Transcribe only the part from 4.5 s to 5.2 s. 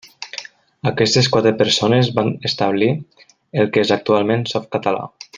Softcatalà.